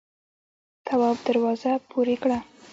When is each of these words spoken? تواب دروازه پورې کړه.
تواب 0.85 1.17
دروازه 1.27 1.71
پورې 1.89 2.15
کړه. 2.23 2.39